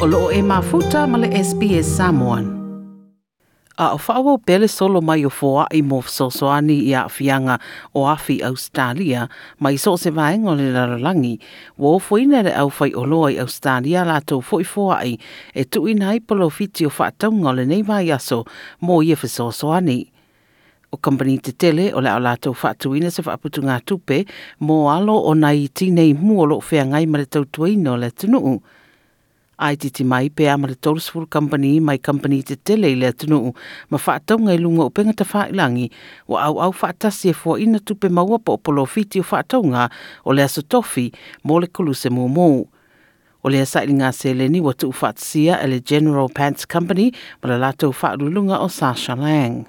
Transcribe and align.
o 0.00 0.06
loo 0.08 0.30
e 0.32 0.40
mafuta 0.40 1.04
male 1.06 1.28
le 1.28 1.44
SBS 1.44 1.84
Samoan. 1.96 2.44
A 3.76 3.92
o 3.92 3.98
whaua 4.00 4.38
pele 4.38 4.68
solo 4.68 5.00
mai 5.02 5.26
o 5.28 5.28
fōa 5.38 5.66
i 5.76 5.82
mō 5.84 5.98
fsosoani 6.06 6.78
i 6.88 6.94
fianga 7.16 7.58
o 7.92 8.06
afi 8.08 8.38
Australia 8.50 9.26
mai 9.58 9.76
so 9.76 9.98
se 10.00 10.10
vaeng 10.10 10.48
o 10.48 10.54
le 10.56 10.70
lalalangi. 10.72 11.34
Wō 11.78 11.92
fuina 12.00 12.40
le 12.48 12.54
au 12.62 12.70
fai 12.70 12.94
o 12.96 13.04
loi 13.04 13.36
Australia 13.44 14.04
la 14.08 14.16
tō 14.20 14.40
fōi 14.40 14.64
fōa 14.72 14.96
i 15.04 15.12
e 15.54 15.64
tu 15.68 15.84
i 15.86 15.94
nai 16.00 16.20
polo 16.20 16.48
fiti 16.48 16.86
o 16.86 16.90
whaataunga 16.96 17.52
le 17.60 17.68
nei 17.72 17.82
vai 17.92 18.08
aso 18.16 18.40
mō 18.80 19.02
i 19.04 19.12
fsosoani. 19.20 19.98
E 20.00 20.12
o 20.90 20.96
company 20.96 21.36
te 21.38 21.52
tele 21.60 21.90
o 21.94 22.00
le 22.02 22.08
au 22.16 22.20
lātou 22.24 22.56
whaatuina 22.56 23.12
se 23.12 23.20
whaaputu 23.26 23.60
ngā 23.68 23.76
tupe 23.84 24.24
mo 24.64 24.80
alo 24.96 25.20
o 25.30 25.34
nai 25.44 25.68
tīnei 25.68 26.16
mua 26.24 26.46
lo 26.54 26.62
whea 26.70 26.88
ngai 26.88 27.04
ma 27.06 27.18
le 27.20 27.26
tautuina 27.28 27.92
o 27.92 27.96
le 28.02 28.08
tunu 28.10 28.46
ai 29.60 29.76
te 29.76 29.90
te 29.92 30.04
mai 30.04 30.30
pe 30.32 30.48
amare 30.48 30.72
Torresville 30.74 31.26
Company 31.28 31.80
mai 31.80 31.98
company 31.98 32.40
te 32.42 32.54
tele 32.62 32.88
i 32.88 32.96
lea 32.96 33.12
tunu 33.16 33.52
ma 33.92 33.98
whaatau 34.04 34.38
ngai 34.44 34.56
lunga 34.62 34.84
o 34.88 34.90
penga 34.94 35.12
te 35.18 35.24
whaelangi 35.30 35.86
o 36.32 36.38
au 36.46 36.54
au 36.64 36.72
whaatasi 36.80 37.28
e 37.30 37.34
fua 37.40 37.54
ina 37.64 37.78
tupe 37.86 38.08
maua 38.16 38.38
pa 38.44 38.52
o 38.56 38.84
fiti 38.86 39.18
o 39.20 39.22
whaatau 39.30 39.62
ngā 39.72 39.84
o 40.28 40.32
lea 40.32 40.48
sotofi 40.48 41.06
mō 41.46 41.60
le 41.62 41.66
kulu 41.76 41.94
se 41.94 42.08
mō 42.08 42.24
mō. 42.36 42.48
O 43.44 43.48
lea 43.48 43.64
saili 43.64 43.92
ngā 43.96 44.10
se 44.12 44.34
leni 44.36 44.60
wa 44.60 44.72
tu 44.76 44.90
whaatsia 44.92 45.60
e 45.64 45.66
le 45.66 45.78
General 45.80 46.28
Pants 46.28 46.64
Company 46.74 47.12
ma 47.42 47.48
le 47.50 47.58
lātou 47.62 47.92
whaarulunga 47.92 48.58
o 48.60 48.68
Sasha 48.68 49.14
Lang. 49.14 49.64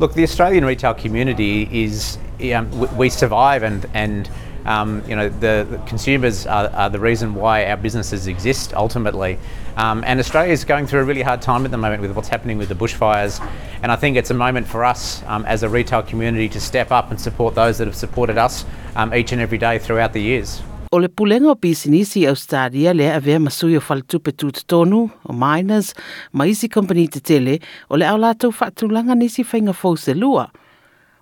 Look, 0.00 0.14
the 0.14 0.22
Australian 0.22 0.64
retail 0.64 0.94
community 0.94 1.68
is, 1.70 2.18
um, 2.56 2.66
we 2.96 3.08
survive 3.10 3.62
and, 3.62 3.86
and 3.94 4.28
Um, 4.64 5.02
you 5.08 5.16
know, 5.16 5.28
the, 5.28 5.66
the 5.68 5.78
consumers 5.86 6.46
are, 6.46 6.68
are, 6.70 6.88
the 6.90 7.00
reason 7.00 7.34
why 7.34 7.64
our 7.66 7.76
businesses 7.76 8.26
exist 8.28 8.72
ultimately. 8.76 9.38
Um, 9.76 10.04
and 10.06 10.20
Australia 10.20 10.52
is 10.52 10.64
going 10.64 10.86
through 10.86 11.00
a 11.00 11.04
really 11.04 11.22
hard 11.22 11.42
time 11.42 11.64
at 11.64 11.70
the 11.70 11.76
moment 11.78 12.00
with 12.02 12.12
what's 12.14 12.28
happening 12.28 12.58
with 12.58 12.68
the 12.68 12.74
bushfires. 12.76 13.40
And 13.82 13.90
I 13.90 13.96
think 13.96 14.16
it's 14.16 14.30
a 14.30 14.34
moment 14.34 14.66
for 14.68 14.84
us 14.84 15.22
um, 15.26 15.44
as 15.46 15.62
a 15.64 15.68
retail 15.68 16.02
community 16.02 16.48
to 16.50 16.60
step 16.60 16.92
up 16.92 17.10
and 17.10 17.20
support 17.20 17.54
those 17.54 17.78
that 17.78 17.86
have 17.86 17.96
supported 17.96 18.38
us 18.38 18.64
um, 18.94 19.12
each 19.14 19.32
and 19.32 19.40
every 19.40 19.58
day 19.58 19.78
throughout 19.78 20.12
the 20.12 20.22
years. 20.22 20.62
O 20.94 20.98
le 20.98 21.08
pulenga 21.08 21.48
o 21.48 21.54
pisinisi 21.56 22.26
Australia 22.28 22.92
le 22.92 23.04
avea 23.10 23.38
masui 23.40 23.76
o 23.76 23.80
faltupe 23.80 24.30
tutonu 24.32 25.10
o 25.24 25.32
miners 25.32 25.94
ma 26.32 26.44
isi 26.44 26.68
company 26.68 27.08
te 27.08 27.18
tele 27.20 27.58
o 27.90 27.96
le 27.96 28.04
au 28.12 28.18
lātou 28.20 28.52
whaatulanga 28.60 29.16
nisi 29.22 29.42
whainga 29.52 29.74
fau 29.82 29.96
se 29.96 30.12
lua– 30.14 30.50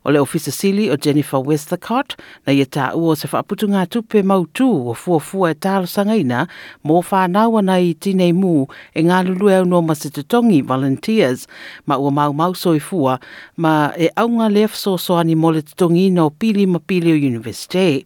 o 0.05 0.11
le 0.11 0.21
ofisa 0.21 0.51
sili 0.51 0.89
o 0.91 0.97
Jennifer 0.97 1.39
Westercott 1.45 2.17
na 2.47 2.53
ia 2.57 2.65
tā 2.65 2.91
ua 2.97 3.17
se 3.19 3.29
whaaputu 3.29 3.67
ngā 3.69 3.83
tupe 3.93 4.23
mautū 4.25 4.69
o 4.89 4.95
fuafua 4.97 5.51
e 5.53 5.59
tālo 5.63 5.89
sangaina 5.93 6.45
mō 6.89 7.03
whānaua 7.05 7.61
nei 7.67 7.91
tinei 7.95 8.33
mū 8.37 8.55
e 8.97 9.05
ngā 9.05 9.19
lulue 9.29 9.59
au 9.59 9.67
noma 9.69 9.97
se 10.01 10.09
tutongi 10.15 10.63
volunteers 10.73 11.45
ma 11.87 11.99
ua 12.01 12.13
mau 12.21 12.33
mau 12.37 12.57
soi 12.57 12.81
fua 12.81 13.19
ma 13.57 13.75
e 13.97 14.09
aunga 14.25 14.49
le 14.53 14.65
fso 14.73 14.97
soani 14.97 15.37
mō 15.37 15.53
le 15.59 15.63
tutongi 15.69 16.09
no 16.17 16.31
pili 16.31 16.67
ma 16.67 16.81
pili 16.81 17.13
o 17.13 17.21
universite. 17.21 18.05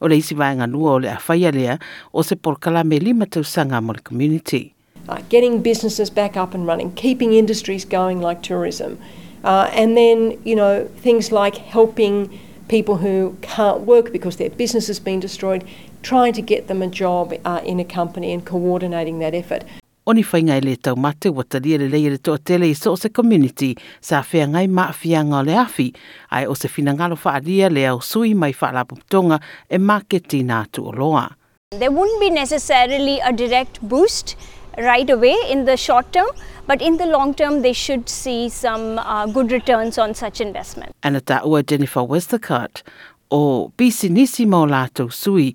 O 0.00 0.08
le 0.08 0.16
isi 0.20 0.34
vāenga 0.36 0.64
nua 0.70 0.96
o 0.96 1.02
le 1.04 1.12
awhaia 1.12 1.52
lea 1.56 1.76
o 2.12 2.22
se 2.24 2.36
porkala 2.36 2.84
me 2.84 2.98
lima 3.00 3.26
tausanga 3.26 3.78
mō 3.84 3.94
le 3.98 4.02
community. 4.08 4.72
Like 5.06 5.28
getting 5.28 5.62
businesses 5.62 6.10
back 6.10 6.36
up 6.36 6.52
and 6.54 6.66
running, 6.66 6.92
keeping 6.92 7.32
industries 7.32 7.84
going 7.84 8.20
like 8.20 8.42
tourism, 8.42 8.98
Uh, 9.46 9.70
and 9.74 9.96
then, 9.96 10.36
you 10.44 10.56
know, 10.56 10.84
things 11.02 11.30
like 11.30 11.56
helping 11.58 12.28
people 12.68 12.96
who 12.96 13.36
can't 13.42 13.82
work 13.82 14.10
because 14.12 14.36
their 14.38 14.50
business 14.50 14.88
has 14.88 14.98
been 14.98 15.20
destroyed, 15.20 15.62
trying 16.02 16.32
to 16.32 16.42
get 16.42 16.66
them 16.66 16.82
a 16.82 16.88
job 16.88 17.32
uh, 17.44 17.60
in 17.64 17.78
a 17.78 17.84
company 17.84 18.32
and 18.32 18.44
coordinating 18.44 19.20
that 19.20 19.34
effort. 19.34 19.64
Oni 20.06 20.22
whainga 20.32 20.54
i 20.56 20.60
le 20.64 20.76
tau 20.82 20.96
mate 20.96 21.30
wa 21.30 21.42
taria 21.48 21.78
le 21.78 21.86
leire 21.90 22.18
toa 22.18 22.38
tele 22.44 22.64
i 22.66 22.72
so 22.74 22.94
community 23.14 23.74
sa 24.00 24.22
whea 24.22 24.46
ngai 24.46 24.66
maafianga 24.68 25.40
le 25.46 25.52
afi 25.58 25.92
ai 26.30 26.46
o 26.46 26.54
se 26.54 26.68
finangalo 26.68 27.16
whaaria 27.24 27.70
le 27.72 27.86
au 27.88 28.00
sui 28.00 28.34
mai 28.34 28.52
whaalapuptonga 28.52 29.40
e 29.70 29.78
marketing 29.78 30.46
nātu 30.48 30.86
o 30.86 30.90
loa. 30.92 31.30
There 31.72 31.90
wouldn't 31.90 32.20
be 32.20 32.30
necessarily 32.30 33.18
a 33.20 33.32
direct 33.32 33.80
boost 33.82 34.36
right 34.78 35.08
away 35.08 35.36
in 35.48 35.64
the 35.64 35.76
short 35.76 36.12
term, 36.12 36.28
but 36.66 36.82
in 36.82 36.96
the 36.96 37.06
long 37.06 37.34
term, 37.34 37.62
they 37.62 37.72
should 37.72 38.08
see 38.08 38.48
some 38.48 38.98
uh, 38.98 39.26
good 39.26 39.50
returns 39.50 39.98
on 39.98 40.14
such 40.14 40.40
investment. 40.40 40.92
And 41.02 41.16
at 41.16 41.26
that 41.26 41.48
word, 41.48 41.68
Jennifer 41.68 42.00
Westercott, 42.00 42.82
o 43.30 43.72
bisi 43.78 44.10
nisi 44.10 44.44
mau 44.46 44.66
lato 44.66 45.08
sui, 45.12 45.54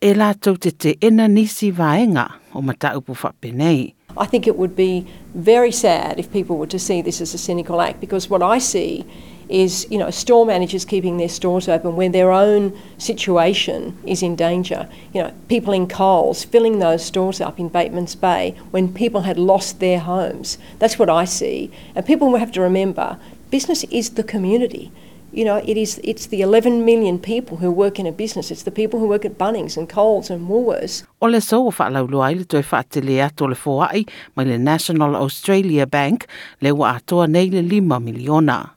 e 0.00 0.12
lātou 0.14 0.56
te 0.58 0.70
te 0.70 0.96
ina 1.06 1.28
nisi 1.28 1.70
vaenga 1.72 2.28
o 2.54 2.60
mataupu 2.60 3.14
whapenei. 3.14 3.94
I 4.16 4.26
think 4.26 4.46
it 4.46 4.56
would 4.56 4.76
be 4.76 5.06
very 5.34 5.72
sad 5.72 6.20
if 6.20 6.32
people 6.32 6.56
were 6.56 6.68
to 6.68 6.78
see 6.78 7.02
this 7.02 7.20
as 7.20 7.34
a 7.34 7.38
cynical 7.38 7.80
act 7.80 8.00
because 8.00 8.30
what 8.30 8.44
I 8.44 8.58
see 8.58 9.04
is 9.48 9.86
you 9.90 9.98
know 9.98 10.10
store 10.10 10.46
managers 10.46 10.84
keeping 10.84 11.16
their 11.18 11.28
stores 11.28 11.68
open 11.68 11.96
when 11.96 12.12
their 12.12 12.30
own 12.32 12.72
situation 12.98 13.96
is 14.06 14.22
in 14.22 14.36
danger. 14.36 14.88
You 15.12 15.22
know 15.22 15.32
people 15.48 15.72
in 15.72 15.86
Coles 15.86 16.44
filling 16.44 16.78
those 16.78 17.04
stores 17.04 17.40
up 17.40 17.58
in 17.60 17.68
Bateman's 17.68 18.14
Bay 18.14 18.54
when 18.70 18.92
people 18.92 19.22
had 19.22 19.38
lost 19.38 19.80
their 19.80 20.00
homes. 20.00 20.58
That's 20.78 20.98
what 20.98 21.10
I 21.10 21.24
see, 21.26 21.70
and 21.94 22.06
people 22.06 22.34
have 22.36 22.52
to 22.52 22.60
remember 22.60 23.18
business 23.50 23.84
is 23.84 24.10
the 24.10 24.24
community. 24.24 24.90
You 25.32 25.44
know, 25.44 25.56
it 25.66 25.76
is, 25.76 26.00
it's 26.04 26.26
the 26.26 26.42
11 26.42 26.84
million 26.84 27.18
people 27.18 27.56
who 27.56 27.68
work 27.68 27.98
in 27.98 28.06
a 28.06 28.12
business. 28.12 28.52
It's 28.52 28.62
the 28.62 28.70
people 28.70 29.00
who 29.00 29.08
work 29.08 29.24
at 29.24 29.36
Bunnings 29.36 29.76
and 29.76 29.88
Coles 29.88 30.30
and 30.30 30.48
Woolworths. 30.48 31.02
O 31.20 31.26
le 31.26 31.40
so 31.40 31.70
fa 31.72 31.88
lau 31.90 32.04
le 32.06 32.44
toi 32.44 32.62
te 32.90 33.00
ato 33.20 33.46
le 33.46 33.54
fōai 33.56 34.04
mai 34.36 34.44
le 34.44 34.58
National 34.58 35.16
Australia 35.16 35.86
Bank 35.88 36.26
le 36.60 36.72
wa 36.72 36.94
atoa 37.00 37.26
nei 37.28 37.50
le 37.50 37.62
lima 37.62 37.98
miliona. 38.00 38.73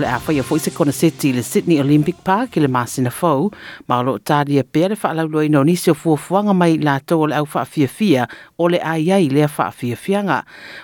le 0.00 0.06
a 0.06 0.18
fai 0.18 0.38
a 0.40 0.44
fwy 0.44 0.58
se 0.60 0.70
kona 0.74 0.92
seti 0.92 1.32
le 1.32 1.42
Sydney 1.44 1.78
Olympic 1.80 2.16
Park 2.24 2.56
i 2.56 2.60
le 2.64 2.68
masina 2.68 3.10
fau, 3.12 3.50
ma 3.88 3.98
o 4.00 4.06
lo 4.06 4.16
tari 4.20 4.58
a 4.58 4.64
pere 4.64 4.96
fa 4.98 5.10
alau 5.12 5.28
loi 5.28 5.48
no 5.52 5.62
nisio 5.64 5.94
fua 5.94 6.16
fuanga 6.16 6.54
mai 6.56 6.78
la 6.80 6.98
to 7.00 7.20
le 7.26 7.36
au 7.38 7.46
faa 7.46 7.64
fia 7.64 7.88
fia 7.88 8.26
o 8.58 8.68
le 8.72 8.80
a 8.80 8.96
iai 8.98 9.28
le 9.30 9.44
a 9.44 9.48
faa 9.48 9.70
fia 9.70 9.96
fianga. 9.96 10.40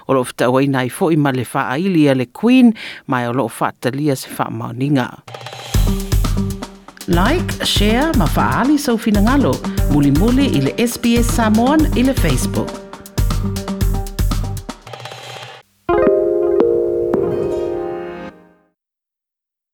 O 0.07 0.13
lo 0.17 0.23
fta 0.25 0.51
wai 0.53 0.67
nai 0.71 0.89
fwy 0.93 1.17
ma 1.17 1.33
le 1.33 1.45
faa 1.45 1.71
ailia 1.75 2.15
le 2.15 2.29
Queen, 2.33 2.73
mai 3.07 3.27
o 3.27 3.33
lo 3.33 3.49
fata 3.49 3.91
lia 3.91 4.15
se 4.17 4.29
faa 4.29 4.51
maoninga. 4.51 5.09
Like, 7.09 7.65
share, 7.65 8.11
ma 8.19 8.27
faa 8.27 8.65
ali 8.65 8.79
sau 8.79 8.99
finangalo. 8.99 9.55
Muli 9.95 10.11
muli 10.11 10.47
ile 10.59 10.75
SBS 10.83 11.31
Samoan 11.37 11.87
ile 11.97 12.13
Facebook. 12.15 12.86